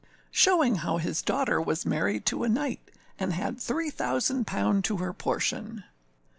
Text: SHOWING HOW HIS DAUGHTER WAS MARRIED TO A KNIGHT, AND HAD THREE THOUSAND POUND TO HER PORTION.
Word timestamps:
SHOWING 0.31 0.77
HOW 0.77 0.97
HIS 0.97 1.21
DAUGHTER 1.21 1.61
WAS 1.61 1.85
MARRIED 1.85 2.25
TO 2.25 2.43
A 2.43 2.49
KNIGHT, 2.49 2.89
AND 3.19 3.33
HAD 3.33 3.59
THREE 3.61 3.91
THOUSAND 3.91 4.47
POUND 4.47 4.83
TO 4.83 4.97
HER 4.97 5.13
PORTION. 5.13 5.83